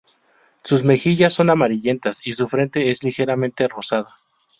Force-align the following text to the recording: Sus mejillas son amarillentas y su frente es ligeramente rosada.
Sus 0.63 0.83
mejillas 0.83 1.31
son 1.35 1.51
amarillentas 1.51 2.21
y 2.25 2.31
su 2.31 2.47
frente 2.47 2.89
es 2.89 3.03
ligeramente 3.03 3.67
rosada. 3.67 4.15